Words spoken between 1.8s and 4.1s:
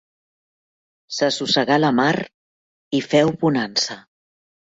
la mar i feu bonança.